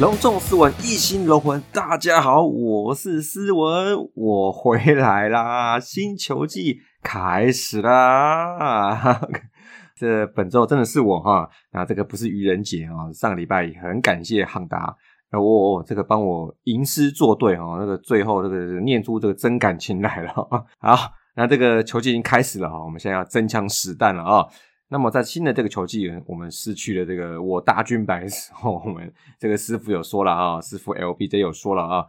[0.00, 1.60] 隆重斯文，一心龙魂。
[1.72, 5.80] 大家好，我是思文，我回来啦！
[5.80, 9.20] 新球季开始啦！
[9.98, 13.10] 这本周真的是我哈，那这个不是愚人节啊。
[13.12, 14.94] 上个礼拜很感谢汉达，
[15.32, 20.32] 我这个帮我吟诗作对哈，那个最后这个念出这个真感情来了。
[20.78, 24.46] 好，那这个球季已经开始了哈，我们现在要真枪实弹了啊！
[24.90, 32.06] 那么在新的这个球季，我们失去了这个我大军白的时候， 我们这个师傅有说了啊，师傅 LBJ 有说了啊，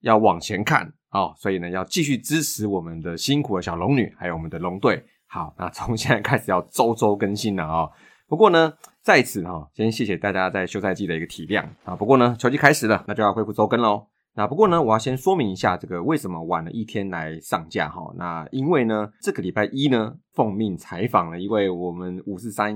[0.00, 5.04] 要往前看啊，所以呢要继续支持我们的辛苦的小龙女，还有我们的龙队。
[5.26, 7.88] 好，那从现在开始要周周更新了啊。
[8.26, 11.96] 不过呢，在此哈，先谢谢大家在休赛季的一个体谅啊。
[11.96, 14.06] 不过呢，球季开始了，那就要恢复周更喽。
[14.38, 18.14] 那不过呢，我要先说明一下这个为什么晚了一天来上架哈。
[18.16, 22.72] 那因为呢，这个礼拜一呢，奉命采访了一位我们五四三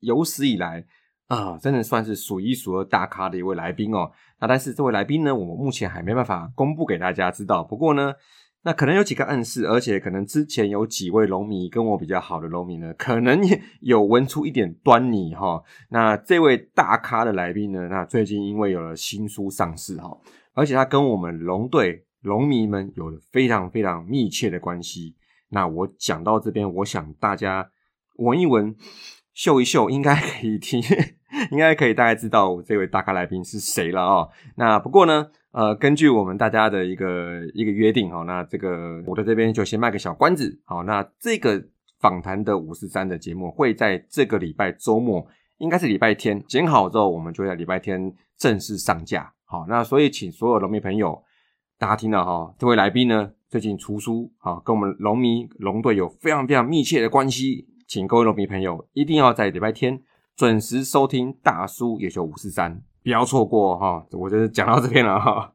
[0.00, 0.82] 有史以来
[1.28, 4.10] 啊，真的算是数一数二大咖的一位来宾哦。
[4.40, 7.62] 那但是这位来宾呢，我们目前还没办法公布给大家知道。
[7.62, 8.14] 不过呢，
[8.62, 15.62] 那可能有几个暗示，而且可能之前有几位龙迷跟我比较好的龙迷呢，可能也有闻出一点端倪哈。
[15.90, 20.16] 那这位大咖的来宾呢，那最近因为有了新书上市哈。
[20.54, 25.16] 而且他跟我们龙队龙迷们有着非常非常密切的关系。
[25.48, 27.70] 那我讲到这边，我想大家
[28.16, 28.74] 闻一闻、
[29.34, 30.82] 嗅一嗅，应该可以听，
[31.50, 34.30] 应该可以大概知道这位大咖来宾是谁了哦。
[34.56, 40.60] 那不过呢，呃，根据我们大家的一个一个约定哈，那这个我在这边就先卖个小关子。
[40.64, 41.62] 好，那这个
[42.00, 45.26] 访谈的五十三的节目会在这个礼拜周末，
[45.58, 49.32] 应该是礼拜天剪好之后，我们就在礼拜天正式上架。
[49.52, 51.22] 好，那所以请所有农民朋友，
[51.78, 60.00] 大家听到哈，这位来宾呢最近出书，好，跟我们农民龙队有非常非常密切的关系，请各位农民朋友一定要在礼拜天
[60.34, 64.02] 准时收听大叔也就五四三，不要错过哈。
[64.12, 65.52] 我就是讲到这边了哈。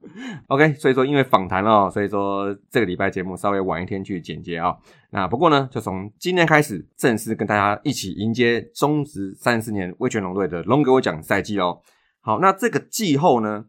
[0.50, 4.78] OK，所以说因为访谈了，所以说这个礼拜节目稍微晚一天去剪接啊。
[5.10, 11.82] 那不过呢，就从今天开始正式跟大家一起迎接中职三十年威权龙队的龙给我讲赛季哦。
[12.22, 13.66] 好，那这个季后呢？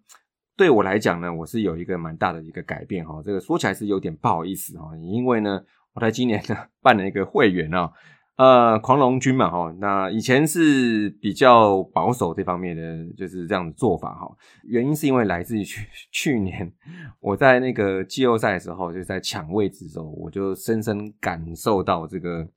[0.58, 3.22] 对我来讲呢，我是有一个蛮大的一个改变哈。
[3.24, 5.62] 这个说起来是有点不好意思哈，因为呢，
[5.94, 7.92] 我在今年呢办了一个会员啊，
[8.36, 9.72] 呃，狂龙君嘛哈。
[9.78, 14.28] 那以前是比较保守这方面的，就是这样的做法哈。
[14.64, 16.72] 原因是因为来自于去去年
[17.20, 22.48] 我在那个季后赛的时候，就在抢位置的时候，我就深深感受到这个。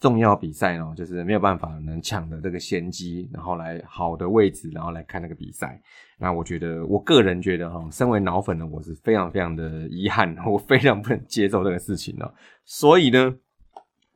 [0.00, 5.78] 重要比赛呢，就是没有办法能抢的这个先机，然后来好的位置，然后来看那个比赛。
[6.18, 12.32] 那我觉得，我个人觉得哈，身为脑粉呢，我是非常非常的遗憾， 我非常不能接受这个事情哦。
[12.64, 13.34] 所以呢，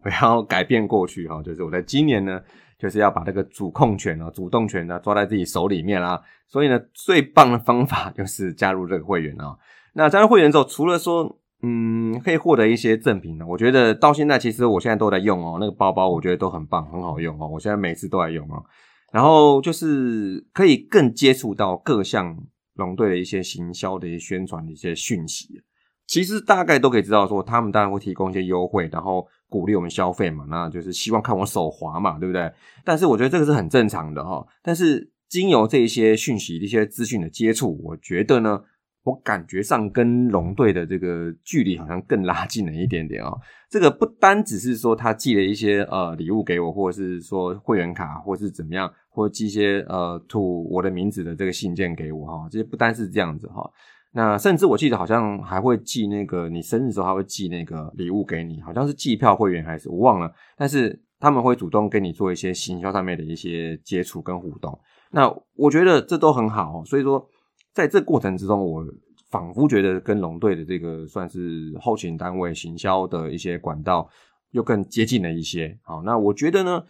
[0.03, 2.41] 我要改变过去哈，就是我在今年呢，
[2.79, 6.23] 就是要把这个主控权呢、主动权呢抓在自己手里面啦。
[6.47, 9.55] 所以呢，最棒的方法就是加入这个会员啊。
[9.93, 13.47] 那加入会员之后，除了说嗯，可以获得一些赠品呢。
[13.49, 15.57] 我觉得到现在，其实我现在都在用哦。
[15.59, 17.49] 那个包包我觉得都很棒，很好用哦。
[17.49, 18.63] 我现在每次都在用哦。
[19.11, 22.37] 然后就是可以更接触到各项
[22.75, 25.63] 龙队的一些行销的一些宣传的一些讯息。
[26.07, 30.45] 其实大概都可以知道，说他们当然会提供一些优惠，然后鼓励我们消费嘛。
[30.51, 32.53] 那就是希望看我手滑嘛，对不对？
[32.85, 34.47] 但是我觉得这个是很正常的哈。
[34.63, 38.61] 但是经由这一些讯息、一些资讯的接触，我觉得呢。
[39.05, 43.39] 我感觉上跟龙队的这个距离好像更拉近了一点点哦。
[43.69, 52.49] 这个不单只是说他寄了一些呃礼物给我，或者是说会员卡，或是怎么样，或寄一些呃吐我的名字的这个信件给我哈。
[52.51, 53.71] 这些不单是这样子哈。
[54.13, 60.33] 那甚至我记得好像还会寄那个你生日时候还会寄那个礼物给你，好像是寄票会员还是我忘了。
[60.57, 64.81] 但是他们会主动跟你做一些行销上面的一些接触跟互动。
[65.11, 67.29] 那我觉得这都很好，所以说。
[67.75, 68.87] 在这过程之中，我
[69.31, 74.09] 仿佛觉得跟龙队的这个算是后勤单位行销的一些管道
[74.53, 75.77] 又更接近了一些。
[75.83, 76.83] 好，那我觉得呢，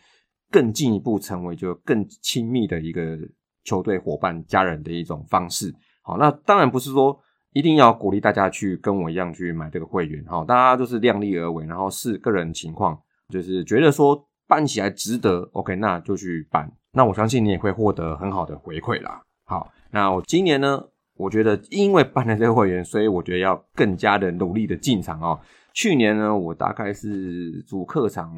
[0.50, 3.18] 更进一步成为就更亲密的一个
[3.64, 5.74] 球队伙伴、家人的一种方式。
[6.02, 7.18] 好，那当然不是说
[7.54, 10.22] 一定要鼓励大家去跟我一样去买这个会员。
[10.26, 16.70] 好，大家都是量力而为，然后视个人情况，就是觉得说办起来值得，OK，那就去办。
[16.92, 19.22] 那我相信你也会获得很好的回馈啦。
[19.44, 20.82] 好，那我今年呢，
[21.16, 25.38] 我觉得因为办了这个会员，所以我觉得要更加的努力的进场哦。
[25.72, 28.32] 去年呢，我大概是主客场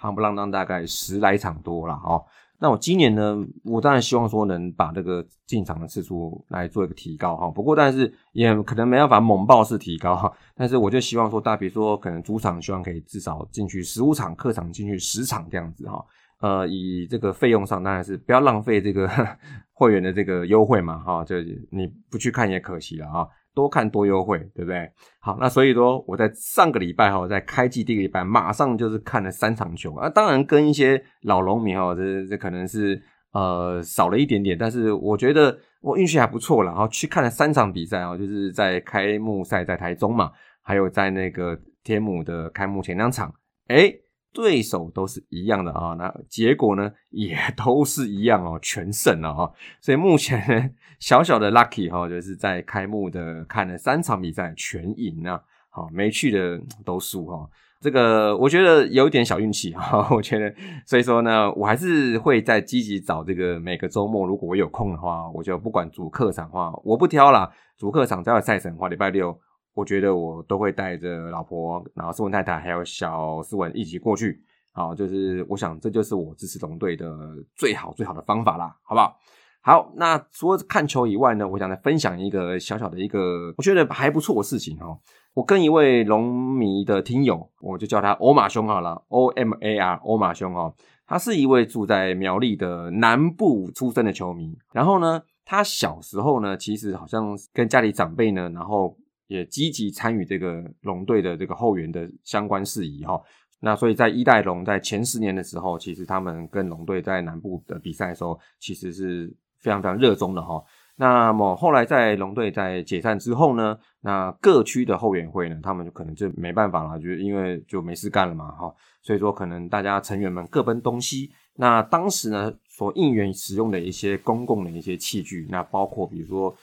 [0.00, 2.24] 夯不啷当大概十来场多了哦。
[2.60, 7.48] 那我今年呢，我当然希望说能把这个进场的次数来做一个提高哈。
[7.48, 10.32] 不过，但是也可能没办法猛爆式提高哈。
[10.56, 16.04] 但是我就希望说，大比如说可能主场希望可以至少进去十五场，客场进去十场这样子哈。
[16.40, 19.08] 呃，以这个费用上当然是不要浪费这个
[19.74, 21.24] 会员的这个优惠嘛哈。
[21.24, 21.36] 就
[21.70, 23.26] 你不去看也可惜了啊。
[23.54, 24.88] 多看多优惠，对不对？
[25.18, 30.08] 好，那所以说我在上个礼拜哈，在开季第一个礼拜，马上就是看了三场球啊。
[30.08, 33.02] 当然跟一些老农民哈，这这可能是
[33.32, 36.70] 呃少了一点点，但是我觉得我运气还不错了。
[36.70, 40.30] 然后去看了三场比赛啊，就是在开幕赛在台中嘛，
[40.62, 43.34] 还有在那个天母的开幕前两场，
[43.66, 43.92] 哎。
[44.32, 49.50] 对手都是一样的啊，那结果呢也都是一样哦， 全胜了啊。
[49.80, 50.70] 所以目前呢，
[51.00, 55.40] 小小的 lucky 哈，就是在开幕的看了三场比赛全赢啊，
[55.70, 57.48] 好没去的都输哈。
[57.80, 60.52] 这个我觉得有点小运气哈， 我觉得，
[60.84, 69.38] 所以说呢，我还是会在积极找这个每个周末，如果我有空的话，我就不管主客场话，我不挑啦，主客场只要有赛程的话，礼拜六。
[69.78, 74.42] 我觉得我都会带着老婆，然后斯文太太还有小斯文一起过去，
[74.72, 77.06] 好，就是我想这就是我支持龙队的
[77.54, 79.16] 最好最好的方法啦，好不好？
[79.60, 84.98] 好，那除了看球以外呢，我想来分享一个小小的一个我觉得还不错的事情哈。
[85.34, 90.74] 我跟一位龙迷的听友，我就叫他欧马兄好了，O M A R 欧马兄哦，
[91.06, 98.96] 他是一位住在苗栗的南部出生的球迷，然后呢，他小时候呢，其实好像跟家里长辈呢，然后。
[99.28, 103.20] 也积极参与这个龙队的这个后援的相关事宜哈，
[103.60, 110.62] 那所以在一代龙在前十年的时候，其实他们跟龙队在南部的比赛的时候，其实是非常非常热衷的哈。
[110.96, 121.30] 那么后来在龙队在解散之后呢，那各区的后援会呢，他们就可能就没办法了，就因为就没事干了嘛哈，所以说可能大家成员们各奔东西。
[121.56, 126.56] 那当时呢，所应援使用的一些公共的一些器具，那包括比如说。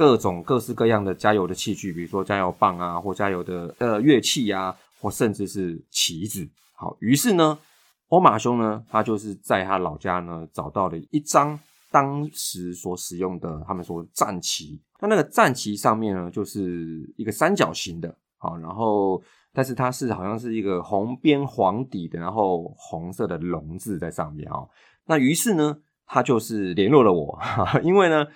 [0.00, 6.48] 各种各式各样的加油的器具，比如说加油棒啊，或加油的呃乐器啊，或甚至是旗子。
[6.72, 7.58] 好，于是呢，
[8.08, 11.60] 欧马兄呢，他就是在他老家呢找到了一张
[11.90, 14.80] 当时所使用的他们说战旗。
[15.00, 24.64] 那那个战旗上面呢，就是一个三角形的，好，然后但是它是好像是一个红边黄底的，然后红色的龙字在上面啊。
[25.04, 25.76] 那于是呢，
[26.06, 27.38] 他就是联络了我，
[27.84, 28.26] 因为呢。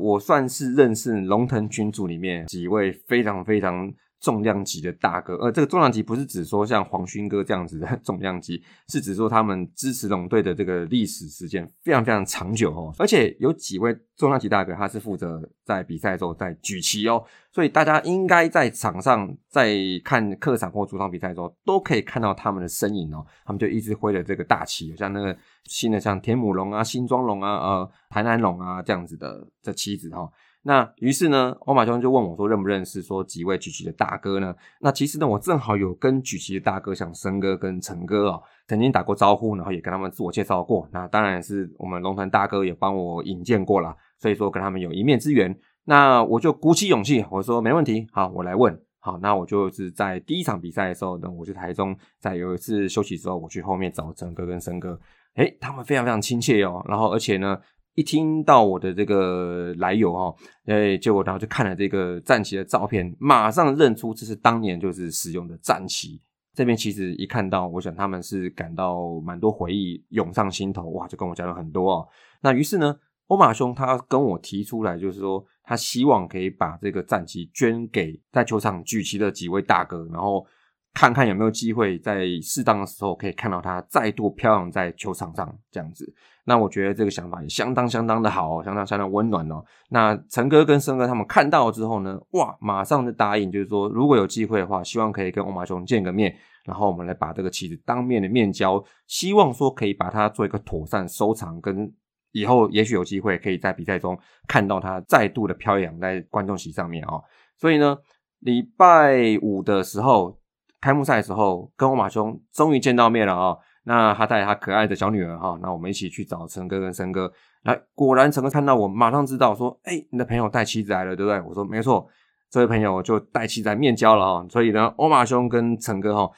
[0.00, 19.74] 我算是认识龙腾群组里面几位非常非常重量级的大哥，呃，这个重量级不是指说像黄勋哥这样子的 重量级，是指说他们支持龙队的这个历史时间非常非常长久哦，而且有几位重量级大哥他是负责在比赛的时候在举旗哦，所以大家应该在场上在
[20.04, 25.34] 看客场或主场比赛的时候都可以看到他们的身影哦，他们就一直挥着这个大旗，像那个
[25.64, 30.30] 新的像田母龙啊、新庄龙啊、呃台南龙啊这样子的这旗子哈。
[30.62, 40.86] 那于是呢，欧马兄就问我说：“认不认识说几位举旗的大哥呢？”那其实呢，我正好有跟举旗的大哥，像森哥跟陈哥哦，曾经打过招呼，然后也跟他们自我介绍过。
[40.92, 45.58] 那当然是我们龙团大哥也帮我引荐过了，所以说跟他们有一面之缘。
[45.84, 48.78] 那我就鼓起勇气，我说没问题，好，我来问。
[48.98, 55.00] 好，那我就是在第一场比赛的时候呢，我去台中，在有一次休息之后，我去后面找陈哥跟森哥，
[55.36, 57.58] 诶，他们非常非常亲切哦，然后而且呢。
[57.94, 60.34] 一听到我的这个来由哈，
[60.66, 66.20] 哎，结果然后就看了这个战旗的照片，马上认出这是当年就是使用的战旗。
[66.54, 72.08] 这边其实一看到，我想他们是感到蛮多回忆涌上心头，哇，就跟我讲了很多哦。
[72.42, 72.96] 那于是呢，
[73.28, 80.44] 欧马兄他跟我提出来，就是说他希望可以把这个战旗捐给在球场举旗的几位大哥，然后
[80.92, 86.12] 看看有没有机会在适当的时候可以看到他再度飘扬在球场上这样子。
[86.50, 89.64] 那我觉得这个想法也相当相当的好，相当相当温暖哦。
[89.90, 101.88] 那陈哥跟申哥他们看到之后呢，哇，马上就答应，就是说如果有机会的话，希望可以跟欧马兄见个面，然后我们来把这个旗子当面的面交，希望说可以把它做一个妥善收藏，跟
[102.32, 107.22] 以后也许有机会可以在比赛中看到它再度的飘扬在观众席上面哦。
[107.56, 107.96] 所以呢，
[108.40, 110.36] 礼拜五的时候
[110.80, 113.56] 开幕赛的时候，跟欧马兄终于见到面了啊。
[113.84, 117.32] 那他带他可爱的小女儿哈，那我们一起去找陈哥跟申哥。
[117.62, 121.40] 来，果然陈哥看到我，马上知道说，哎，你的朋友带妻子来了，对不对？
[121.40, 122.06] 我说没错，
[122.50, 124.46] 这位朋友就带妻子来面交了哈。
[124.50, 126.30] 所以呢，欧马兄跟陈哥哈，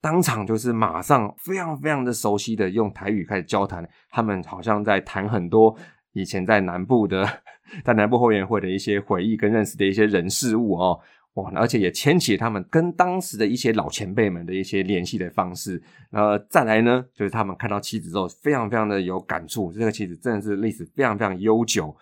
[0.00, 5.74] 当场就是马上非常非常的熟悉的用台语开始交谈，他们好像在谈很多
[6.12, 7.26] 以前在南部的
[7.84, 10.98] 在南部后援会的一些回忆跟认识的一些人事物哦。
[11.36, 15.82] 哇，而且也牵起他们跟当时的一些老前辈们的一些联系的方式。
[16.10, 19.70] 呃，再来呢，就是他们看到妻子之后，非常非常的有感触。
[19.72, 21.94] 这个妻子真的是历史非常非常悠久，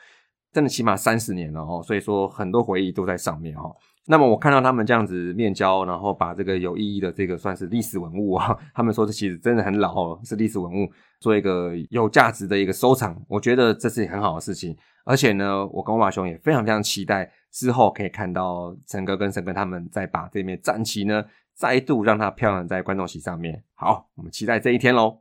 [0.53, 1.83] 真的起码三十年了哦。
[1.85, 3.75] 所以说很多回忆都在上面哦。
[4.07, 10.89] 那么我看到他们这样子面交，然后把这个有意义的这个算是历史文物啊， 他们说这其实真的很老哦，是历史文物，
[11.19, 13.21] 做一个有价值的一个收藏。
[13.27, 14.77] 我觉得这是很好的事情。
[15.07, 23.63] 而且呢，我跟马兄也非常非常期待之后可以看到陈哥跟沈哥他们再把这面战旗呢再度让它飘扬在观众席上面。
[23.75, 25.21] 好，我们期待这一天喽。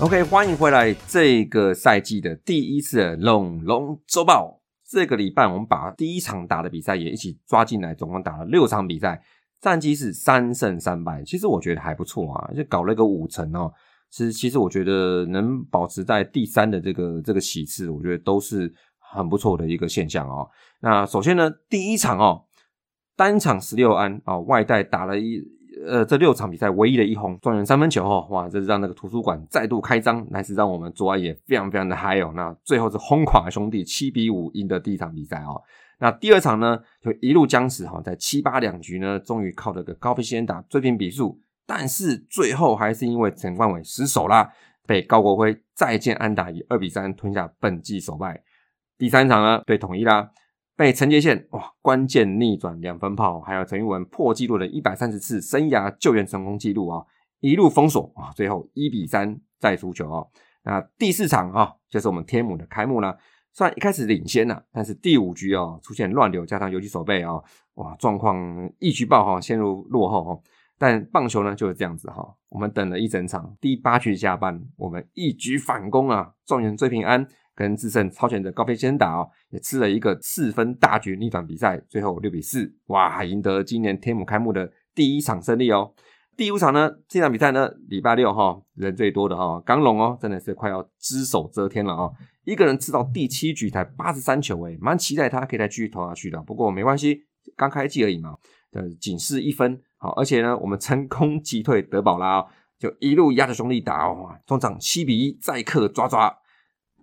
[0.00, 0.94] OK，欢迎回来。
[1.08, 9.20] 这个赛季的第一次的龙龙周报，这个礼拜我们把第一场打的比赛也一起抓进来，总共打了六场比赛，
[9.60, 11.24] 战绩是三胜三败。
[11.24, 13.72] 其实我觉得还不错啊，就搞了个五成哦。
[14.08, 20.48] 其实，其实我觉得能保持在第三的这个这个席次，我觉得都是很不错的一个现象哦。
[20.80, 22.44] 那首先呢，第一场哦，
[23.16, 25.42] 单场十六安啊，外带打了一。
[25.86, 32.32] 呃，这六场比赛唯一的一轰，状元三分球哦，哇，这是让那个图书馆再度开张，那是让我们左爱也非常非常的嗨哦。
[32.34, 35.60] 那最后是轰垮兄弟七比五赢得第一场比赛哦。
[35.98, 44.50] 那第二场呢，就一路僵持哈，在七八两局呢，终于靠了个高飞先打追平比数，但是最后还是因为陈冠伟失手啦，
[44.86, 48.42] 被高国辉再见安打以二比三吞下本季首败。
[48.96, 50.30] 第三场呢，对统一啦。
[50.78, 57.04] 被陈杰宪哇关键逆转两分炮，还有陈玉文破纪录的一百三十次生涯救援成功纪录啊，
[57.40, 60.24] 一路封锁啊，最后一比三再输球啊。
[60.62, 63.18] 那第四场啊，就是我们天母的开幕了。
[63.52, 67.42] 虽然一开始领先了，但是第五局哦出现乱流，加上游击守备啊，
[67.74, 68.38] 哇状况
[68.78, 70.40] 一局爆哈，陷入落后哈。
[70.78, 77.26] 但棒球呢就是这样子哈，我们等了一整场，第八局下半，我们一局反攻啊，状元追平安。
[77.58, 85.92] 跟自胜超前的高飞先打哦，也吃了一个四分大局逆转比赛，最后六比四，哇，赢得今年天母开幕的第一场胜利哦。
[86.36, 96.40] 第五场呢，这场比赛呢，礼拜六哈，人最多的哈，刚龙哦，真的是快要只手遮天了哦，一个人吃到第七局才八十三球诶，蛮期待他可以再继续投下去的。
[96.42, 97.24] 不过没关系，
[97.56, 98.36] 刚开季而已嘛，
[98.70, 102.46] 呃，仅是一分好，而且呢，我们成功击退德保拉，
[102.78, 106.32] 就一路压着兄弟打哦，中场七比一再克抓抓。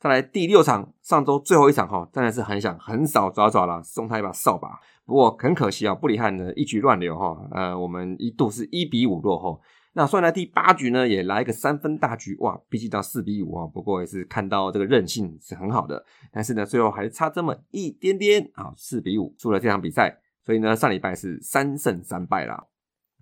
[0.05, 4.79] 再来第六场，上周最后一场哈，真的是很想很少抓抓了，送他一把扫把。
[5.03, 9.59] 不过很可惜啊，布里汉呢一局乱流哈，呃，我们一度是一比五落后。
[9.93, 13.65] 那算来第八局呢，也来一个三分大局，哇，逼近到四比五啊。
[13.65, 20.15] 不过也是看到这个韧性是很好的，但是呢，最后还是差这么一点点啊，四比五输了这场比赛。
[20.45, 22.65] 所以呢，上礼拜是三胜三败啦。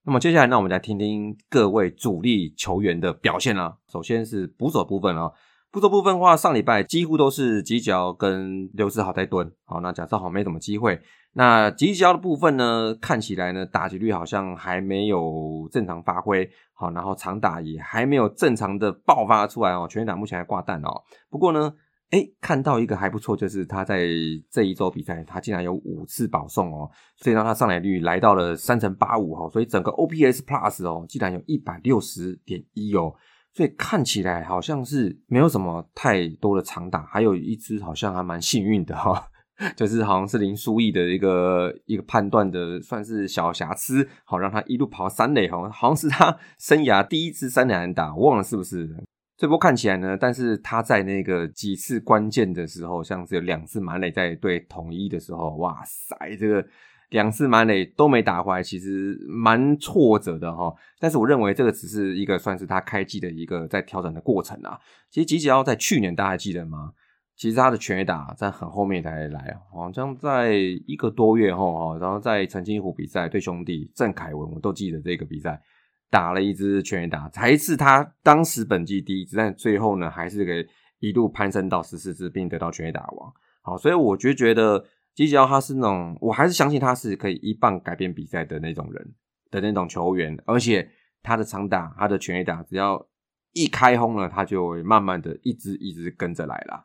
[0.04, 3.78] 那么接下来呢，我们来听听各位主力球员的表现啦。
[3.90, 5.32] 首先是捕手部分啊。
[5.74, 11.02] 步骤部分的话，上礼拜几乎都是吉角跟刘志豪在蹲，好，那贾兆豪没什么机会。
[11.34, 21.02] 那吉角的部分呢，看起来呢打击率好像还没有正常发挥，好，然后长打也还没有正常的爆发出来哦，全垒打目前还挂蛋哦。
[21.32, 21.74] 不过呢，
[22.12, 24.06] 哎，看到一个还不错，就是他在
[24.52, 26.88] 这一周比赛，他竟然有五次保送哦，
[27.18, 33.12] 所以让他上垒率来到了三成八五哦，所以整个 OPS Plus 哦，竟然有一百六十点一哦。
[33.54, 39.28] 所以看起来好像是没有什么太多的长打，还有一支好像还蛮幸运的哈，
[39.78, 48.90] 就是好像是林书义的一个一个判断的算是小瑕疵，好让他一路跑三垒哈，好像是他生涯第一次三垒安打，忘了是不是？
[49.38, 56.66] 这波看起来呢，但是他在那个几次关键的时候，像是有两次满垒在对统一的时候，哇塞，这个。
[57.14, 60.74] 两次满垒都没打回来，其实蛮挫折的哈。
[61.00, 64.80] 但是我认为这个只是一个算是他开机的一个在调整的过程啊。
[65.12, 66.92] 其实吉吉奥在去年大家还记得吗？
[67.36, 70.54] 其实他的全垒打在很后面才来，好像在
[70.88, 75.62] 一个多月后哈，然后在澄清湖比赛对兄弟郑凯文，我都记得这个比赛
[76.10, 80.66] 打了一支全垒打，才是他当时本季第一支，但最后呢还是给
[80.98, 83.32] 一路攀升到十四支，并得到全垒打王。
[83.62, 84.84] 好，所以我就觉得。
[85.16, 89.14] 吉吉奥他是那种，我还是相信他是可以一棒改变比赛的那种人
[89.52, 90.90] 的那种球员，而且
[91.22, 93.08] 他的长打、他的全垒打，只要
[93.54, 96.84] 一开轰了，他就会慢慢的一直一直跟着来了。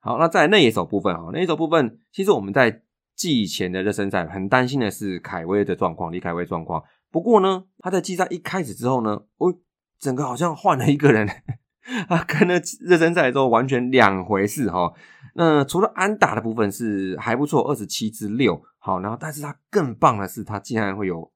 [0.00, 2.82] 好，那在那一手部分哈，那一手部分，其实我们在
[3.14, 9.54] 季前的热身赛很担心的是凯威的状况，李凯威状况，不过呢，他在季赛一开始之后呢，哦，
[9.98, 11.28] 整个好像换了一个人，
[12.08, 14.94] 啊，跟那热身赛之后完全两回事哈。
[15.36, 21.30] 那除了安打的部分是还不错，二十七支六，好，然后但是他更棒的是，他竟然会有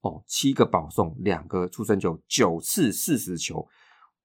[0.00, 3.68] 哦七个保送，两个出生球，九次四十球。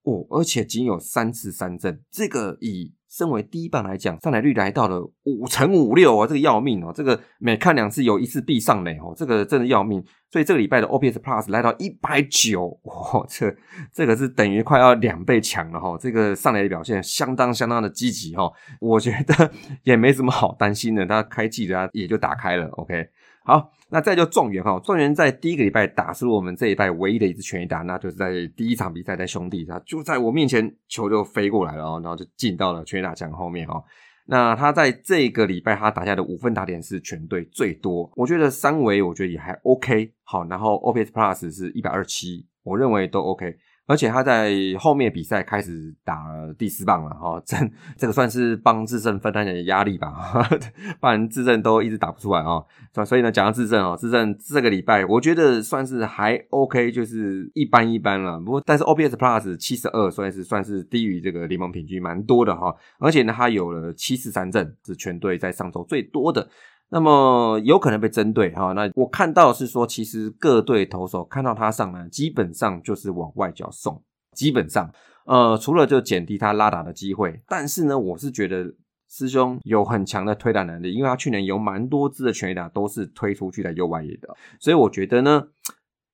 [0.04, 6.94] 哦，而且仅有三次三振，这个以身为第一棒来讲，上垒率来到了五成五六啊，这个要命哦！
[6.96, 10.04] 这个每看两次有一次必上垒哦，这个真的要命。
[10.32, 13.52] 所以这个礼拜的 OPS Plus 来到一百九，哇，这
[13.92, 15.98] 这个是等于快要两倍强了哈！
[16.00, 19.52] 这个上垒的表现相当相当的积极哈，我觉得
[19.84, 23.10] 也没什么好担心的，他开季的也就打开了，OK。
[23.44, 33.84] 好，那再就状元哈，状元在第一个礼拜打出我们这一拜唯一的一次全垒打，那就是在第一场比赛在兄弟，他就在我面前球就飞过来了然后就进到了全垒打墙后面哈。
[34.26, 43.56] 那他在这个礼拜他打下的五分打点是全队最多，我觉得三维我觉得也还 OK 好，然后 OPS Plus 是一百二七，我认为都 OK。
[43.90, 47.58] 而且他在后面比赛开始打了第四棒了哈，这
[47.98, 50.48] 这个算是帮智胜分担点压力吧，
[51.02, 52.64] 不然智胜都一直打不出来啊。
[52.94, 58.40] 所所以呢，讲到智胜哦，智胜这个礼拜我觉得算是还 OK，就是一般一般了。
[58.40, 62.72] 不过但是 OPS Plus 七十二算是算是低于这个联盟平均蛮多的哈。
[63.00, 66.48] 而且呢，他有了七次三振，是全队在上周最多的。
[66.90, 74.04] 那么有可能被针对哈，那我看到是说，其实各队投手看到他上来，基本上就是往外角送，
[74.36, 74.92] 基本上，
[75.26, 78.74] 呃，除了就减低他拉打的机会，但是呢，我是觉得
[79.08, 85.48] 师兄有很强的推打能力，因为他去年有蛮多支的全垒打都是推出去的右外野的，所以我觉得呢。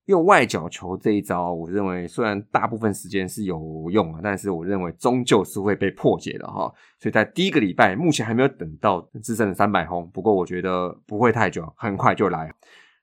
[0.06, 6.72] 用外角球这一招，我认为虽然大部分时间是有用啊，但是我认为终究是会被破解的哈。
[7.00, 12.52] 所以在第一个礼拜，目前还没有等到自身的三百轰，不过我觉得不会太久，很快就来。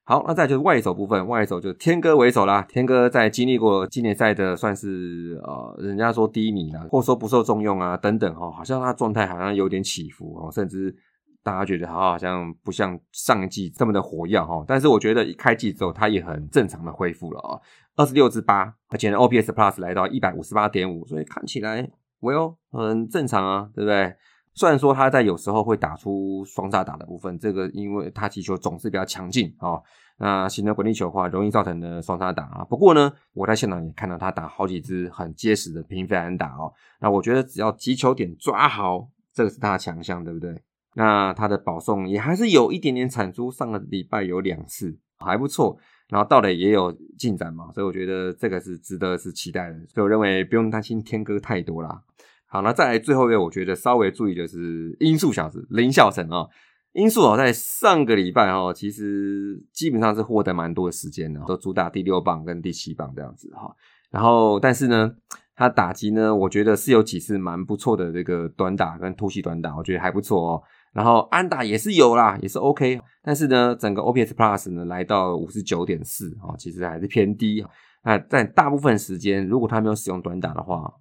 [0.06, 2.62] 好，那再就是外手部分，外手就是天哥为首啦。
[2.70, 10.96] 天哥在经历过今年赛的算是呃，人家说低迷啦，或者说不受重用啊等等哈，好像他状态好像有点起伏哦，甚至。
[11.44, 17.60] 大家觉得他好像不像上一季这么的火药哈，但是我觉得一开季之后，他也很正常的恢复了啊，
[17.96, 21.90] 二十六支八，而且呢 OPS Plus 来到一百五十八点五，所以看起来
[22.22, 24.16] Well 很正常啊，对不对？
[24.56, 29.82] 虽然说他在有时候会打出双杀打的部分，这个因为他击球总是比较强劲啊，
[30.20, 32.64] 那形成滚地球的话，容易造成的双杀打啊。
[32.64, 40.62] 不过呢，我在现场也看到他打好几支很结实的平飞安打哦，那我觉得只要击球点抓好，这个是他的强项，对不对？
[40.96, 45.78] 那他的保送也还是有一点点产出，上个礼拜有两次还不错，
[46.10, 52.02] 然后到了也有进展嘛，所以我觉得这个是值得是期待的，所以我认为不用担心天哥太多啦。
[52.46, 56.48] 好，那再来最后一位，我觉得稍微注意的是音速小子林孝成啊，
[56.94, 63.76] 音速哦，在上个礼拜哦，其实基本上是获得蛮多的时间的，都主打第六棒跟第七棒这样子哈，
[64.12, 65.16] 然后但是呢。
[65.56, 70.64] 他打击呢，我觉得是有几次蛮不错的这个短打跟突袭短打，我觉得还不错哦。
[70.94, 73.02] 然后安打也是有啦，也是 OK。
[73.22, 77.66] 但是呢，整个 OPS Plus 呢来到五十九点四啊，其实还是偏低。
[78.04, 80.94] 那在大部分时间，如果他没有使用短打的话，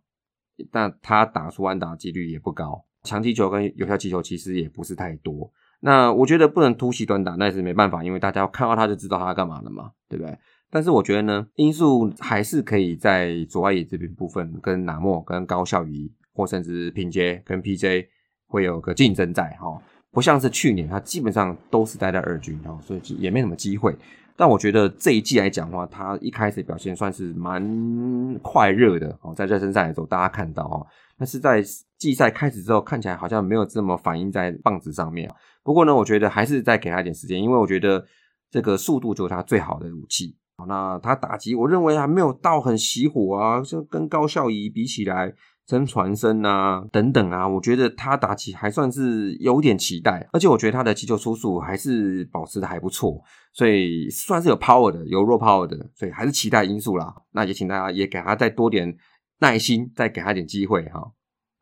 [0.72, 2.84] 那他打出安打几率也不高。
[3.02, 5.50] 强击球跟有效击球其实也不是太多。
[5.80, 10.38] 那我觉得不能突袭短打，那也是没办法，因为大家看到他就知道他干嘛了嘛，对不对？
[10.70, 18.06] 但是我觉得呢，因素还是可以在左外野这边部分跟拿莫、跟高孝仪，或甚至平杰跟 PJ
[18.52, 23.96] 会有个竞争在哈，不像是去年他基本上都是待在二军哈，所以也没什么机会。
[24.36, 30.86] 但我觉得这一季来讲的话，他一开始表现算是蛮快热的哦，在热身赛的时候大家看到哦，
[31.18, 31.64] 但是在
[31.96, 35.30] 季赛开始之后，看起来好像没有这么反映在棒子上面。
[35.62, 38.04] 不过呢，我觉得还是再给他一点时间，因为我觉得
[38.50, 40.36] 这个速度就是他最好的武器。
[40.68, 45.32] 那他打击，我认为还没有到很熄火啊，就跟高孝仪比起来，
[45.64, 53.22] 真传声啊等等啊，我觉得他打起还算是有点期待，而且我觉得他的击球出速还是保持的还不错，
[53.52, 57.14] 所以算是有 power 的，有弱 power 的，所以还是期待因素啦。
[57.32, 58.94] 那也请大家也给他再多点
[59.38, 61.12] 耐心，再给他点机会哈。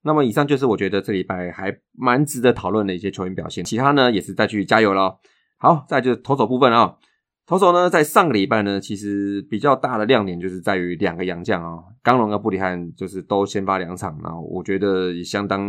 [0.03, 5.21] 那么以上就是我觉得这礼拜还蛮值得讨论的一些球员表现，其他呢也是再去加油咯。
[5.59, 6.97] 好，再就是投手部分啊。
[7.51, 15.61] 投手呢，在上个礼拜呢，其实比较大的亮点就是在于两个洋将啊，刚龙跟布里汉就是都先发两场，然后我觉得也相当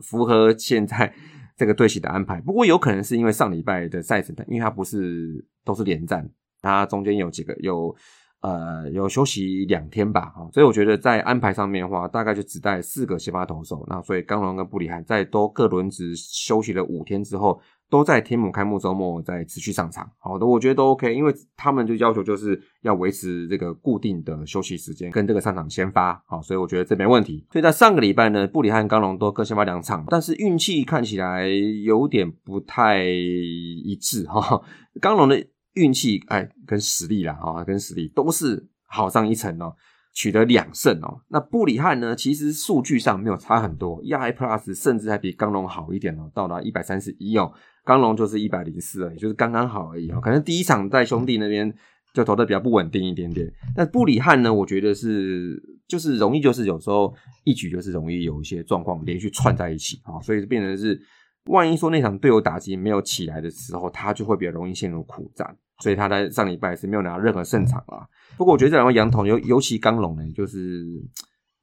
[0.00, 1.12] 符合现在
[1.58, 2.40] 这个队形的安排。
[2.40, 6.26] 不过有可能是因为上礼拜的赛程，因为它不是都是连战，
[6.62, 7.94] 它中间有几个有
[8.40, 17.60] 呃有休息两天吧，哈，所以我觉得在安排上面的话，大概就只带四个先发投手，那所以刚龙跟布里汉在都各轮值休息了五天之后。
[17.90, 27.44] 都在天母开幕周末在持续上场，好的，我觉得都 OK，因为他们就要求就是要维持这个固定的休息时间跟这个上场先发，好，所以我觉得这没问题。
[27.50, 34.62] 所以在上个礼拜呢，布里汉、刚龙都各先发两场，但是运气看起来有点不太一致哈。
[35.00, 39.74] 刚龙的运气哎跟实力啦，啊，跟实力都是好上一层哦。
[40.12, 42.16] 取得两胜哦，那布里汉呢？
[42.16, 47.52] 其实数据上没有差很多，EI Plus 甚至还比刚龙好一点哦，到达一百三十一哦，
[47.84, 50.20] 刚龙就是一百零四而已，就是刚刚好而已哦。
[50.20, 51.72] 可能第一场在兄弟那边
[52.14, 57.14] 就投的比较不稳定一点点，但布里汉呢，我觉得是就是容易，就是有时候
[57.44, 61.00] 一局就是容易有一些状况连续串在一起啊，所以变成是
[61.46, 65.56] 万一说那场队友打击没有起来的时候，他就会比较容易陷入苦战。
[65.82, 68.06] 所以他在上礼拜是没有拿到任何胜场啊。
[68.36, 70.84] 不过我觉得这两位羊头尤尤其刚龙呢，就是，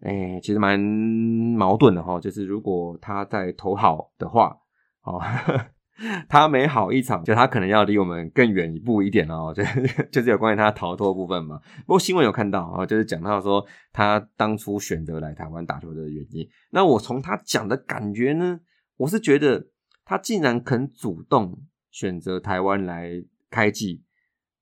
[0.02, 2.20] 哎，其实蛮矛盾的哈。
[2.20, 4.58] 就是如果他在投好的话，
[5.04, 5.22] 哦，
[6.30, 9.54] 他没好一场，就他可能要离我们更远一步一点哦。
[9.56, 9.64] 就
[10.12, 11.60] 就是有关于他逃脱部分嘛。
[11.86, 16.48] 不过新闻有看到啊，就是讲到说他当初选择来台湾打球的原因。
[16.72, 18.60] 那我从他讲的感觉呢，
[18.98, 19.68] 我是觉得
[20.06, 21.60] 他竟然肯主动
[21.92, 23.12] 选择台湾来
[23.50, 24.04] 开季。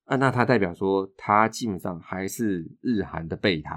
[0.05, 3.71] 啊，那他代表说，他基本上还是日韩的备胎。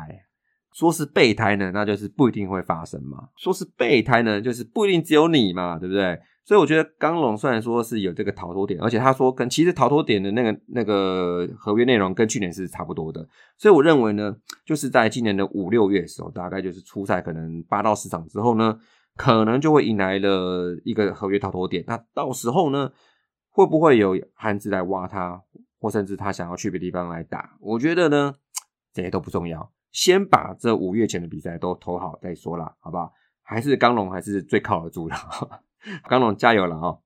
[0.74, 3.30] 说是备胎呢，那就是不一定会发生嘛。
[3.36, 6.20] 说是备胎呢，就是不一定只有你嘛，对不对？
[6.48, 13.28] 所以我觉得刚龙虽然说是有这个逃脱点，而且他说跟其实逃脱点的那个那个合约内容跟去年是差不多的。
[13.58, 14.34] 所以我认为呢，
[14.64, 18.78] 就是在今年的五六月的时候，大概就是初赛可能八到十场之后呢，
[19.14, 21.84] 可能就会迎来了一个合约逃脱点。
[21.87, 22.90] 那到时候呢，
[23.50, 25.42] 会不会有韩资来挖他？
[25.80, 28.34] 或甚至他想要去别地方来打，我觉得呢，
[28.92, 33.12] 这些都不重要，先把这五月前的比赛都投好再说啦，好不好？
[33.42, 35.14] 还是刚龙还是最靠得住的，
[36.08, 36.98] 刚龙加油了哈！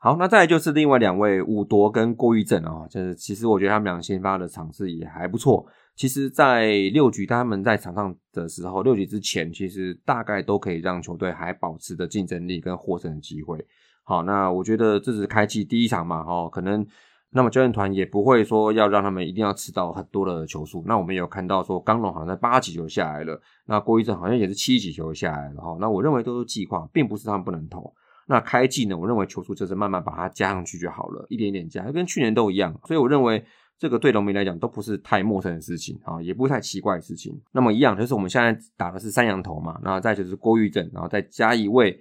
[0.00, 5.66] 好，那再就是另外两位武夺跟郭玉正啊，就是其实我觉得他们俩先发的场次也还不错。
[5.94, 13.64] 其实，在六局他们在场上的时候，六局之前其实大概都可以让球队还保持着竞争力跟获胜的机会。
[14.02, 16.86] 好，那我觉得这是开季第一场嘛，哈，可能。
[17.32, 20.82] 那么教练团也不会说要让他们一定要吃到很多的球数。
[20.84, 25.76] 那我们有看到说，刚龙好像在八几球下来了，那郭玉正好像也是七几球下来了哈。
[25.80, 27.94] 那我认为都是计划，并不是他们不能投。
[28.30, 32.72] 那开季呢，我认为球速就是慢慢把它加上去就好了，一点点加，跟去年都一样。
[32.86, 33.44] 所以我认为
[33.76, 37.38] 这个对农民来讲都不是太陌生的事情啊，也不是太奇怪的事情。
[37.52, 42.00] 那么一样就是我们现在打的是三羊头嘛，然后再就是郭玉正，然后再加一位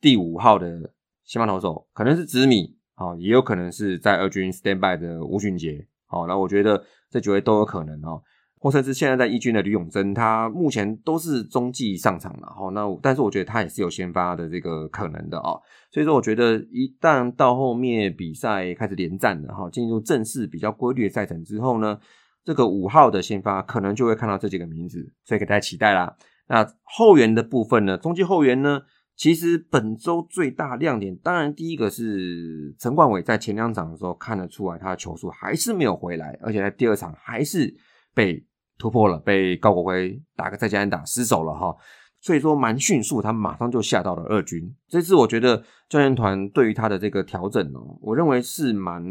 [0.00, 0.92] 第五号的
[1.24, 2.74] 先发投手，可能是紫米。
[2.96, 5.86] 啊，也有可能是在二军 stand by 的吴俊杰。
[6.06, 8.22] 好，那我觉得这几位都有可能哦，
[8.58, 12.46] 或甚至现在在一军的吕永贞，他目前都是中继上场了。
[12.48, 15.52] 哈，那但是我觉得他也是有先发的这个可能的啊。
[15.90, 21.98] 所以说，我觉得一旦到后面比赛开始连战了，哈，进入正式比较规律的赛程之后呢，
[22.44, 26.16] 这个五号的先发可能就会看到这几个名字，所以给大家期待啦。
[26.48, 28.82] 那后援的部分呢，中继后援呢？
[29.18, 37.74] 其实本周最大亮点，当然第一个是陈冠伟在前两场的时候看得出来，他的球速还是没有回来，而且在第二场还是
[38.16, 38.42] 被
[38.78, 41.76] 突破了，被高国辉打个再加打失手了哈，
[42.22, 44.74] 所以说蛮迅速，他马上就下到了二军。
[44.88, 49.04] 这次我觉得教练团对于他的这个调整哦，我认为是蛮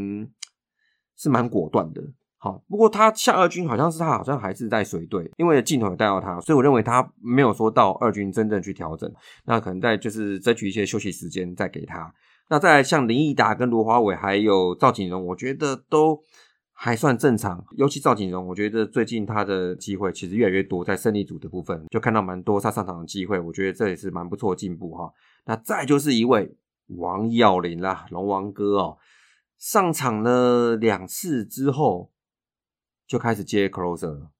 [1.15, 2.01] 是蛮果断的。
[2.37, 9.11] 好，不过他下二军好像是他好像还是在随队，因为镜头有带到他，所以我认为他没有说到二军真正去调整，
[9.45, 12.11] 那可能在就是争取一些休息时间再给他。
[12.49, 16.21] 那再像林毅达跟罗华伟还有赵景荣，我觉得都
[16.77, 25.11] 还算正常，尤其赵景荣，我觉得最近他的机会其实越来越多，在胜利组的部分就看到蛮多他上场的机会，我觉得这也是蛮不错的进步哈。
[25.45, 26.55] 那再就是一位
[26.87, 28.97] 王耀林啦，龙王哥哦，
[29.57, 32.11] 上场了两次之后。
[33.07, 34.31] 就开始接 closer 了，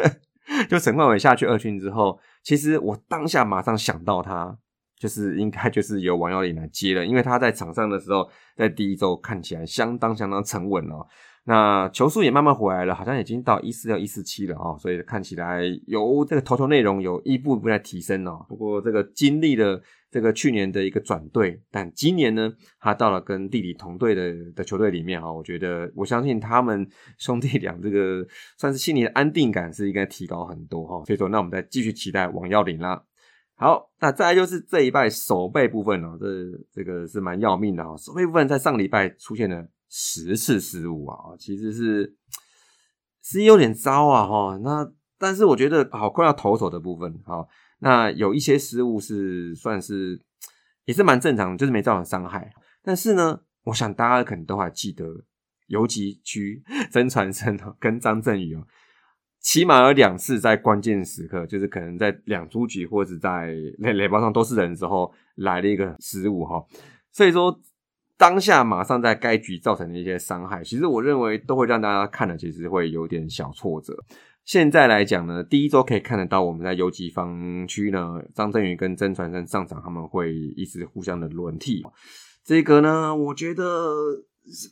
[0.70, 4.56] 就陈冠伟下去二军之后，其实我当下马上想到他，
[4.98, 11.06] 就是应该就是由王耀林来接了，因为他在场上的时候，在第一周看起来相当相当沉稳哦。
[11.48, 18.44] 那球速也慢慢回来了，好像已经到一四六一四七了哦，所以看起来有这个投球内容有一步一步在提升哦。
[18.48, 19.80] 不过这个经历了
[20.10, 26.84] 这个去年的一个转队，但今年呢，他到了跟弟弟同队的的球队里面哈，我觉得我相信他们
[27.16, 28.26] 兄弟俩这个
[28.58, 31.04] 算是心里的安定感是应该提高很多哈。
[31.04, 33.00] 所以说，那我们再继续期待王耀林啦。
[33.54, 36.26] 好，那再来就是这一拜手背部分哦，这
[36.72, 37.96] 这个是蛮要命的哈。
[37.96, 39.64] 手背部分在上礼拜出现了。
[39.88, 42.16] 十次失误啊，其实是
[43.22, 44.58] 是有点糟啊哈。
[44.62, 47.46] 那但是我觉得好快要投手的部分哈，
[47.78, 50.20] 那有一些失误是算是
[50.84, 52.52] 也是蛮正常，就是没造成伤害。
[52.82, 55.06] 但是呢，我想大家可能都还记得
[55.68, 58.66] 游击区曾传生跟张振宇哦，
[59.40, 66.64] 起码有两次在关键时刻，就是可能在两出局或者在垒垒包上都是人的时候来了一个失误哈，
[67.12, 67.60] 所以说。
[68.18, 74.04] 当下马上在该局造成的一些伤害，其实我认为都会让大家看了，其实会有点小挫折。
[74.44, 81.84] 现在来讲呢，第一周可以看得到我们在游击方区呢，张振宇跟曾传生上场，他们会一直互相的轮替。
[82.44, 83.92] 这个呢，我觉得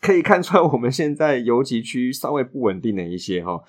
[0.00, 3.60] 可以看出来，我们现在游击区稍微不稳定的一些哈。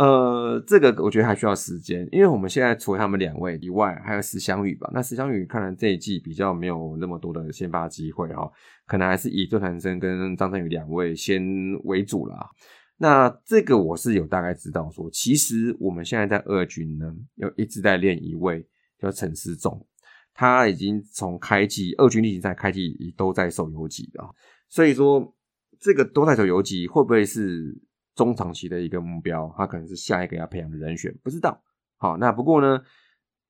[0.00, 4.90] 呃，这个我觉得还需要时间，因为我们现在除了他们两位以外，还有石祥宇吧。
[4.94, 8.50] 那石祥宇看来这一季比较没有那么多的先发机会哈，
[8.86, 11.44] 可能还是以郑传生跟张振宇两位先
[11.84, 12.48] 为主啦。
[12.96, 18.66] 那这个我是有大概知道说，其实我们现在在二军呢，有一直在练一位
[18.98, 19.86] 叫陈思仲，
[20.32, 24.24] 他已经从开季二军例行赛开季都在守游击的，
[24.70, 25.36] 所以说
[25.78, 27.78] 这个都在守游击会不会是？
[28.14, 31.62] 中长期的一个目标，他可能是下一个要培养的人选，不知道。
[31.96, 32.80] 好，那不过呢，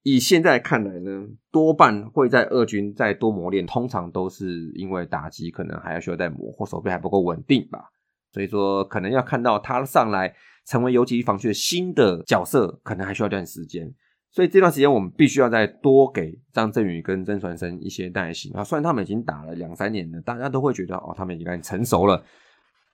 [0.03, 7.91] 以现在看来呢，多半会在二军再多磨练，通常都是因为打击可能还要需要再磨，或手背还不够稳定吧。
[8.33, 13.93] 所以说，可能要看到他上来成为游击防区的新的角色，可能还需要一段时间。
[14.33, 18.63] 所以这段时间我们必须要再多给张振宇跟曾传生一些耐心啊。
[18.63, 22.23] 虽然他们已经打了两三年了，大家都会觉得哦，他们已经成熟了。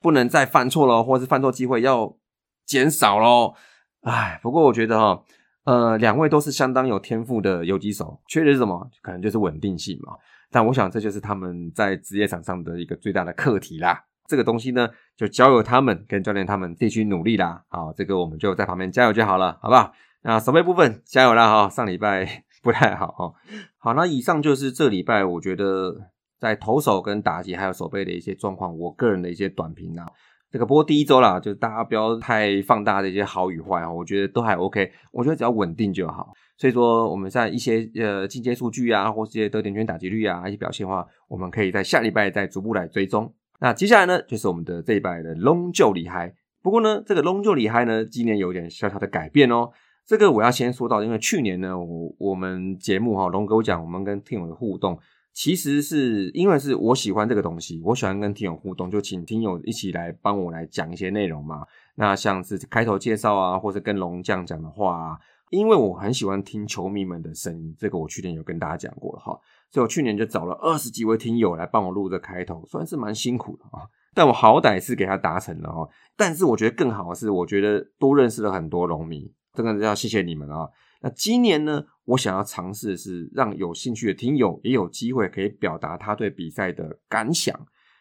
[0.00, 2.16] 不能再犯错了，或是犯错机会要
[2.64, 3.54] 减少喽。
[4.02, 5.22] 哎，不过我觉得哈，
[5.64, 8.88] 呃，两位都是相当有天赋的游击手，缺的是什么？
[9.02, 10.14] 可能就是稳定性嘛。
[10.50, 14.04] 但我想这就是他们在职业场上的一个最大的课题啦。
[14.28, 17.64] 这个东西呢，就交由他们跟教练他们继续努力啦。
[17.68, 19.92] 好，这个我们就在旁边加油就好了，好不好？
[20.22, 21.68] 那守备部分加油啦哈。
[21.68, 23.32] 上礼拜不太好哈。
[23.78, 26.10] 好，那以上就是这礼拜我觉得。
[26.38, 30.06] 在投手跟打击还有手背的一些状况，我个人的一些短评啊，
[30.50, 36.32] 这个不过第一周啦，就是大家不要太放大的一些好与坏啊，我觉得都还 OK，我觉得只要稳定就好。
[36.56, 43.32] 所以说我们在一些呃进阶数据啊，或一些得点圈打击率啊一些表现的话，我们可以在下礼拜再逐步来追踪。
[43.60, 46.34] 那接下来呢，就是我们的这一拜的龙就厉害。
[46.62, 49.70] 不过呢，这个龙就厉害呢，今年有点小小的改变哦。
[50.04, 54.98] 这个我要先说到，因为去年呢，我我们节目哈龙哥讲，我们跟听友的互动。
[55.36, 61.66] 其实是因为是我喜欢这个东西，我喜欢跟听友互动，就请听友一起来帮我来讲一些内容嘛。
[61.96, 65.18] 那像是开头介绍啊，或者跟龙将讲的话啊，
[65.50, 69.38] 因为我很喜欢听球迷们的声音，这个我去年有跟大家讲过了哈。
[69.70, 73.84] 所以我去年就找了二十几位听友来帮我录这开头，算是蛮辛苦的啊。
[74.14, 75.86] 但我好歹是给他达成了哈。
[76.16, 80.66] 但是我觉得更好的是，我觉得多认识了很多龙迷，真的要谢谢你们啊。
[81.06, 81.84] 那今年呢？
[82.04, 87.56] 我想要尝试的是让有兴趣的听友也有机会可以表达他对比赛的感想。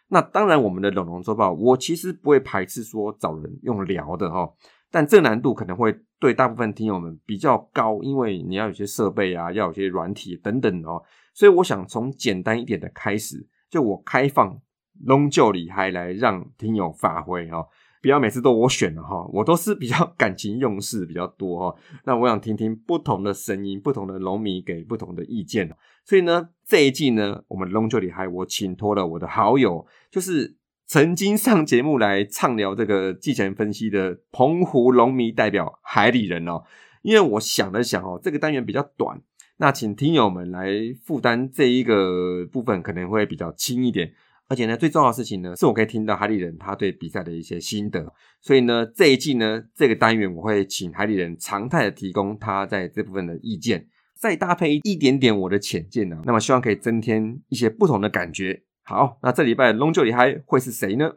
[0.07, 4.51] 那当然，我们的冷龙周报，我其实不会排斥说找人用聊的哈，
[4.89, 11.03] 但这难度可能会对大部分听友们比较高，因为你要有些设备啊，要有些软体等等哦。
[11.35, 14.59] 所以我想从简单一点的开始，就我开放
[15.05, 17.67] 龙就里还来让听友发挥哈。
[18.05, 21.75] 不要每次都我选了哈，我都是比较感情用事比较多哈。
[22.03, 25.75] 那我想听听不同的声音，不同的龙迷给不同的意见。
[26.03, 36.61] 所以呢，这一季呢，我们龙就里海我请托了我的好友，就是曾经上节目来畅聊这个季前分析的澎湖龙迷代表海里人哦。
[37.01, 39.19] 因为我想了想哦，这个单元比较短，
[39.57, 40.69] 那请听友们来
[41.03, 44.13] 负担这一个部分可能会比较轻一点。
[44.47, 48.13] 而且呢，最重要的事情呢，是我可以听到海里人他对比赛的一些心得。
[48.41, 58.62] 所以呢，这一季呢，这个单元我会请海里人常态的提供他在这部分的意见，再搭配一点点我的浅见呢，那么希望可以增添一些不同的感觉。
[58.84, 61.13] 好，那这礼拜龙就厉害会是谁呢？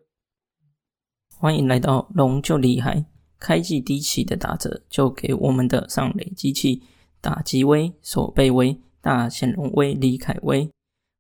[1.37, 3.05] 欢迎来到龙就厉害，
[3.39, 6.83] 开季低起的打者就给我们的上垒机器
[7.21, 10.71] 打击威、手背威、大显龙威、李凯威，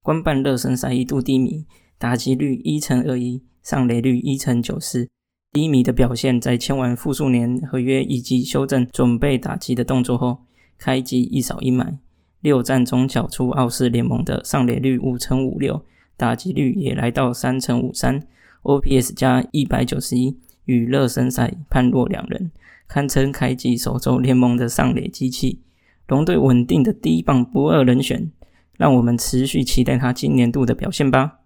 [0.03, 1.66] 官办热身赛一度低迷。
[1.99, 5.09] 打击率一乘二一，上垒率一乘九四，
[5.53, 10.39] 低迷的表现在签完复数年合约以及修正准备打击的动作后，
[10.79, 11.97] 开机一扫阴霾，
[12.41, 15.85] 六战中缴出澳式联盟的上垒率五乘五六，
[16.17, 18.23] 打击率也来到三乘五三
[18.63, 22.53] ，OPS 加一百九十一，与热身赛判若两人，
[22.87, 25.63] 堪称开季首周联盟的上垒机器，
[26.07, 28.31] 龙队稳定的第一棒不二人选，
[28.77, 31.38] 让我们持续期待他今年度的表现吧。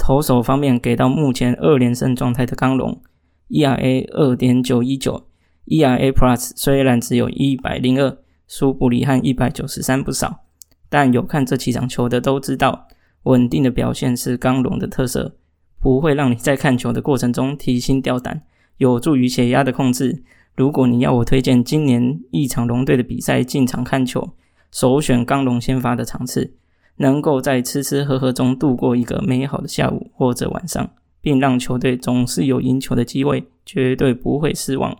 [0.00, 3.02] 投手方面，给到目前二连胜状态的刚龙
[3.50, 5.26] ，ERA 二点九一九
[5.66, 8.16] ，ERA Plus 虽然只有一百零二，
[8.48, 10.40] 输布里汉一百九十三不少，
[10.88, 12.88] 但有看这几场球的都知道，
[13.24, 15.36] 稳定的表现是刚龙的特色。
[15.78, 18.42] 不会让你在看球的过程中提心吊胆，
[18.78, 20.22] 有助于血压的控制。
[20.56, 24.30] 如果你要我推荐今年一场龙队的比赛进场看球，
[24.70, 26.54] 首选刚龙先发的场次，
[27.00, 34.96] 能够在吃吃喝喝中度过一个美好的下午或者晚上，并让球队总是有赢球的机会，绝对不会失望。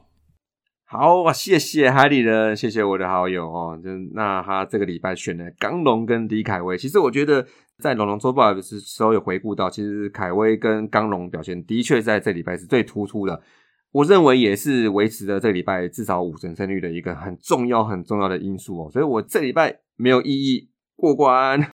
[0.87, 3.79] 好啊，谢谢海里人，谢谢我的好友哦。
[3.81, 7.47] 就那他这个礼拜选了刚龙跟李凯威，其实我觉得
[7.79, 13.41] 在龙龙周报的时候有回顾到，其实凯威跟刚龙表现的确在这礼拜是最突出的。
[13.93, 18.91] 我认为也是维持了这礼拜至少五成胜率的一个很重要很重要的因素哦。
[18.91, 21.67] 所以我这礼拜没有异议过关。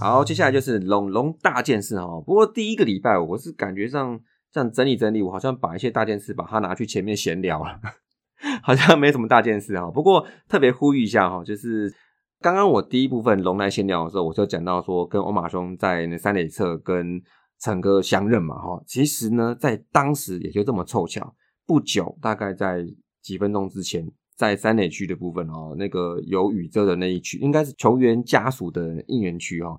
[0.00, 2.06] 好，接下来就是龙龙大件事哈。
[2.26, 4.20] 不过第一个礼拜，我是感觉上
[4.54, 7.80] 这样整理整理，我好像把一些大件事把它拿去前面闲聊了，
[8.62, 9.90] 好像没什么大件事哈。
[9.90, 11.92] 不过特别呼吁一下哈，就是
[12.40, 17.20] 刚刚我第一部分龙来闲聊的时候，我就讲到说跟欧马兄在那三垒侧跟
[17.58, 18.80] 陈哥相认嘛哈。
[18.86, 21.34] 其实呢，在当时也就这么凑巧，
[21.66, 22.86] 不久大概在
[23.20, 29.76] 几分钟之前，在三垒区的部分哦，那个有雨遮的那一区，应该是球员家属的应援区哈。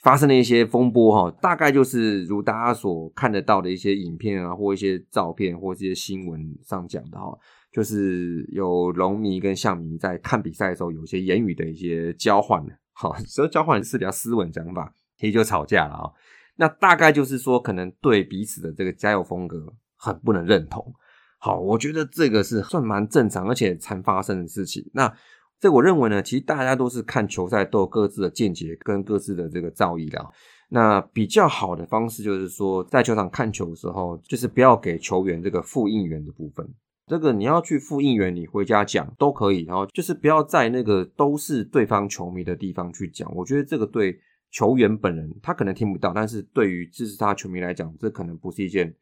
[0.00, 7.36] 发生了一些风波哈，大概就是如大家所看得到的一些影片啊，或一些照片，或这些新闻上讲的哈，
[7.72, 16.10] 就是有龙迷跟象迷在看比赛的时候，有些言语的一些交换，好，所以交换是比较斯文讲法，其实就吵架了啊。
[16.56, 20.92] 那大概就是说，可能对彼此的这个加油风格很不能认同。
[21.38, 24.84] 好，我觉得这个是算蛮正常，而且常发生的事情。
[24.92, 25.12] 那
[25.60, 30.24] 这我认为呢，其实大家都是看球赛都有各自的见解跟各自的这个造诣的。
[30.70, 36.68] 那比较好的方式就是说，在球场看球的时候，就是不要给球员这个复印员的部分。
[37.06, 39.64] 这个你要去复印员，你回家讲都可以。
[39.64, 43.34] 然后就是不要在那个都是对方球迷的地方去讲。
[43.34, 48.94] 我觉得这个对球员本人他可能听不到，但是对于支持他球迷来讲，这可能不是一件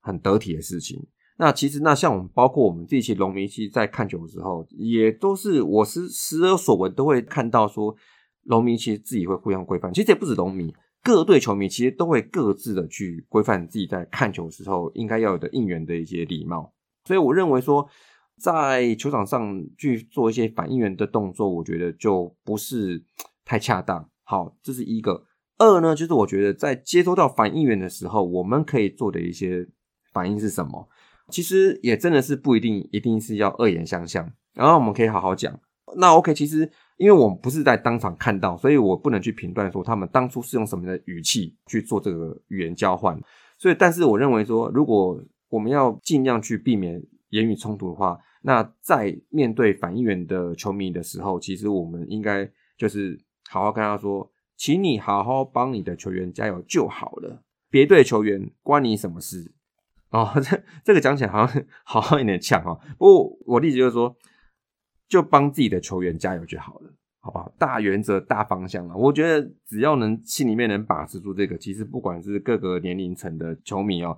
[0.00, 1.02] 很得体的事情。
[1.40, 7.96] 那其实，那像我们，包括我们这些龙迷，其实在看球的时候，也都是我是时而所闻，都会看到说，
[8.42, 9.90] 龙迷其实自己会互相规范。
[9.90, 10.70] 其实也不止农民，
[11.02, 16.74] 各队球迷其实都会各自的去规范自己在看球时候应该要有的应援的一些礼貌。
[17.06, 17.88] 所以我认为说，
[18.38, 23.02] 在球场上去做一些反应援的动作，我觉得就不是
[23.46, 24.06] 太恰当。
[24.24, 25.24] 好，这是一个。
[25.56, 29.66] 二呢，就是我觉得在接收到反应援的时候，我们可以做的一些
[30.12, 30.86] 反应是什么？
[31.30, 34.30] 其实也真的是不一定，一定是要恶言相向。
[34.54, 35.58] 然后我们可以好好讲。
[35.96, 43.18] 那 OK，其实因为我们不是在当场看到，所以我不能去评断说他们当初是用什么的语气去做这个语言交换。
[43.58, 59.52] 所以，但是我认为说，如果我们要尽量去避免言语冲突的话，那在面对反应员的球迷的时候，其实我们应该就是好好跟他说，请你好好帮你的球员加油就好了，别对球员关你什么事。
[60.10, 62.74] 哦，这这个讲起来好像 好像有点呛哈。
[62.98, 64.14] 不过我例子就是说，
[65.08, 67.52] 就帮自己的球员加油就好了，好不好？
[67.58, 74.16] 大原则、大方向啊，我觉得只要能心里面能把持住这个，其实不管是各个年龄层的球迷哦。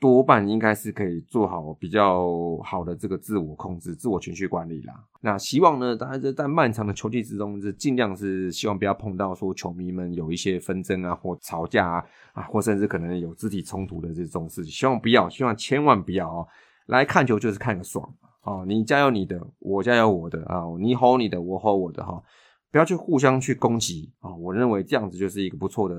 [0.00, 4.94] 多半应该是可以做好比较好的这个自我控制、自我情绪管理啦。
[5.20, 14.70] 那希望呢，大家在在漫长的球季之中，是尽量是希望不要碰到说球迷们有一些纷争啊，或吵架啊，啊，或甚至可能有肢体冲突的这种事情。
[14.70, 16.46] 希望不要，希望千万不要哦。
[16.86, 18.08] 来看球就是看个爽
[18.44, 22.22] 哦，你加油你的，我加油我的啊，你吼你的，我吼我的哈。
[22.70, 24.34] 不要去互相去攻击啊！
[24.34, 25.94] 我认为这样子就是一个不错的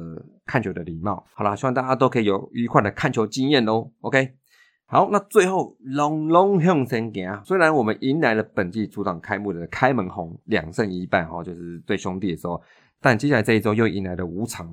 [0.46, 1.26] 看球的礼貌。
[1.34, 3.90] 好了，希望大家都可以有愉快的看球经验哦。
[4.02, 4.36] OK，
[4.86, 7.42] 好，那最后龙龙向前行。
[7.44, 12.62] 虽然我们迎来了本季主场开幕的开门红两胜一败哈，就是对兄弟的时候，
[13.02, 14.72] 但接下来这一周又迎来了五场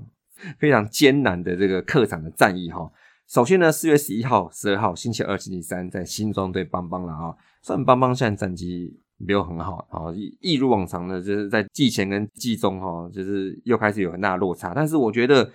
[0.59, 2.93] 非常艰难的这个客场的战役哈。
[3.27, 7.35] 首先呢，四月十一号、十二号星期二、星期三在新庄对邦邦了啊。
[7.63, 9.01] 虽然邦邦现在战绩。
[9.19, 14.73] 没有很好啊，一一如往常的，就是在季前跟季中哈，就是又开始有很大的落差。
[14.75, 15.51] 但是我觉得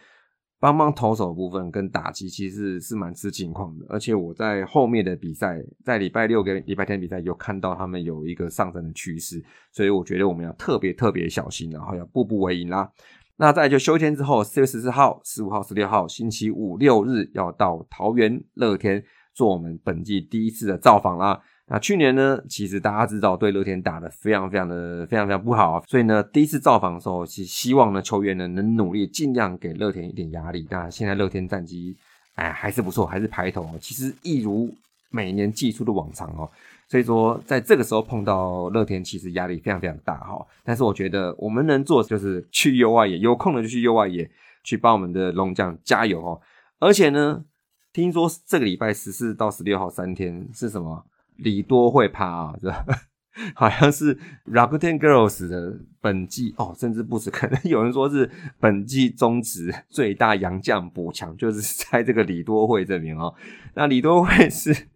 [0.60, 12.90] 邦邦投手部分跟打击其实是蛮吃情况的，而且我在后面的比赛，在礼拜六跟礼拜天比赛有看到他们有一个上升的趋势，所以我觉得我们要特别特别小心，然后要步步为营啦。
[13.38, 19.04] 那再就休天之后，四月十四号、十五号、十六号，星期五六日要到桃园乐天
[19.34, 21.42] 做我们本季第一次的造访啦。
[21.74, 30.68] 那去年呢，其实大家知道对乐天打的非常非常的非常非常不好，所以呢，第一次造访的时候，其实希望呢球员呢能努力尽量给乐天一点压力。
[30.70, 31.96] 那现在乐天战绩
[32.36, 34.70] 哎还是不错，还是排头哦，其实一如
[35.12, 36.52] 每年季初的往常哦。
[36.90, 40.46] 所以说，在这个时候碰到乐天，其实压力非常非常大哈。
[40.66, 44.30] 但是我觉得我们能做就是去右外野，有空的就去右外野，
[44.66, 46.42] 去帮我们的龙将加油哦。
[46.80, 47.46] 而且呢，
[47.94, 51.06] 听说这个礼拜十四到十六号三天是什么？
[51.42, 52.86] 李多会趴啊，是吧？
[53.56, 58.30] 好像是 Rakuten Girls 的本季哦，甚至不止，可能有人说是
[58.60, 63.34] 本季中职 最大洋将补强，就是在这个李多会这边哦。
[63.74, 64.88] 那李多会是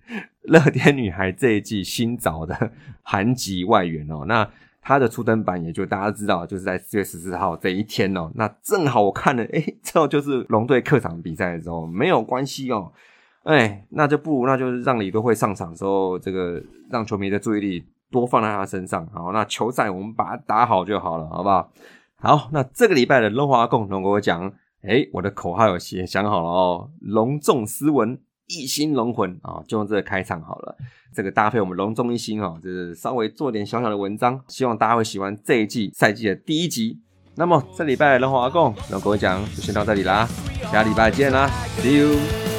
[0.42, 4.26] 乐天女孩这一季新找的韩籍外援哦。
[4.28, 4.48] 那
[4.82, 8.30] 他的初登板也就大家知道，就是在四月十四号这一天哦。
[8.36, 12.92] 那正好我看了，哎，之后就是龙队客场比赛的时候，没有关系哦。
[13.46, 17.84] 哎，那就不如那就是让李多会上场的时候，这个让球迷的注意力。
[18.12, 21.70] 多放在他身上，好，那球赛我们把它打好就好了，好不好？
[22.16, 24.46] 好，那这个礼拜的龙华共同跟我讲，
[24.84, 28.18] 哎，我的口号有写想好了哦，隆重斯文，
[28.48, 30.78] 一心龙魂啊，就用这个开场好了，
[31.14, 37.02] 这个搭配我们隆重一心哦，就是稍微做点小小的文章，希望大家会喜欢这一季赛季的第一集。
[37.36, 40.26] 那么这礼拜的龙华共跟我讲就先到这里啦，
[40.72, 42.55] 下礼拜见啦，See you。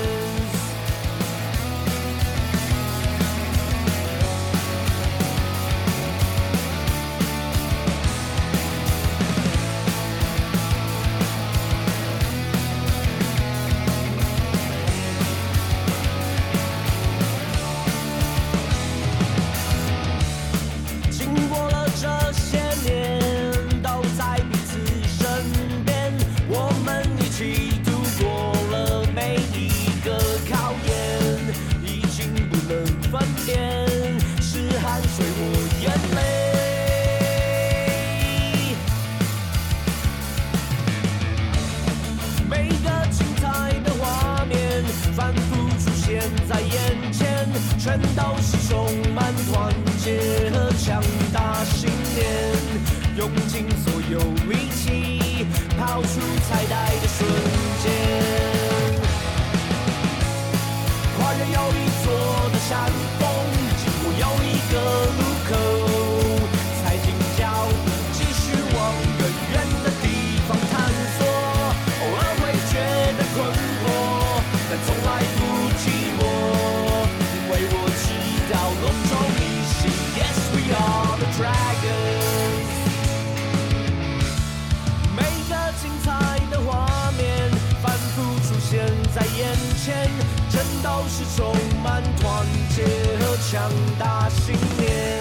[91.09, 92.83] 是充满团结
[93.21, 95.19] 和强大信念，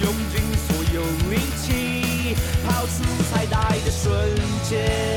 [0.00, 1.00] 用尽所有
[1.30, 4.10] 力气抛出彩带的瞬
[4.68, 5.11] 间，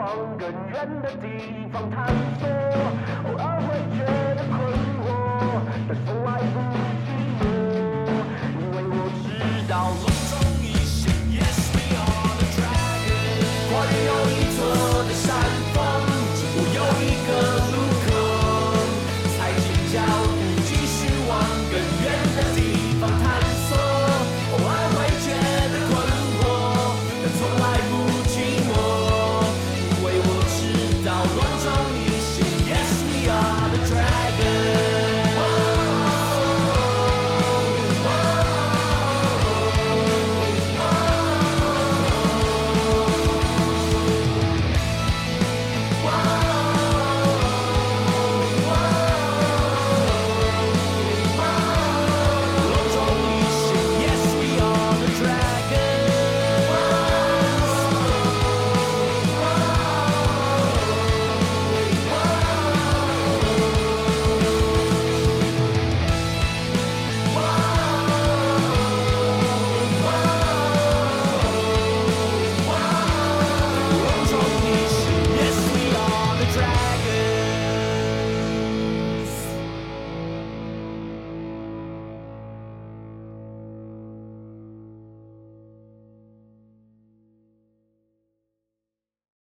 [0.00, 1.68] 往更远的地。
[1.70, 2.06] 方探
[2.40, 2.49] 索，